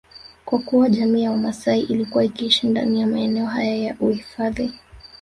[0.45, 4.73] Kwa kuwa jamii ya wamaasai ilikuwa ikiishi ndani ya maeneo haya ya uhifadhi